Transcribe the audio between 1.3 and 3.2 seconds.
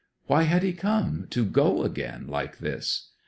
go again like this?